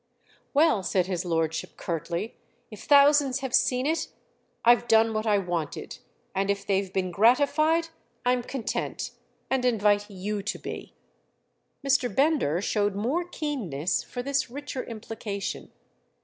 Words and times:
"Well," 0.55 0.81
said 0.81 1.05
his 1.05 1.25
lordship 1.25 1.77
curtly, 1.77 2.35
"if 2.71 2.85
thousands 2.85 3.41
have 3.41 3.53
seen 3.53 3.85
it 3.85 4.07
I've 4.65 4.87
done 4.87 5.13
what 5.13 5.27
I 5.27 5.37
wanted, 5.37 5.99
and 6.33 6.49
if 6.49 6.65
they've 6.65 6.91
been 6.91 7.11
gratified 7.11 7.89
I'm 8.25 8.41
content—and 8.41 9.63
invite 9.63 10.09
you 10.09 10.41
to 10.41 10.57
be." 10.57 10.95
Mr. 11.85 12.15
Bender 12.15 12.63
showed 12.63 12.95
more 12.95 13.25
keenness 13.25 14.01
for 14.01 14.23
this 14.23 14.49
richer 14.49 14.83
implication. 14.85 15.71